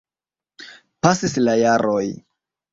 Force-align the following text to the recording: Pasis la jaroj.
Pasis 1.07 1.37
la 1.45 1.57
jaroj. 1.63 2.05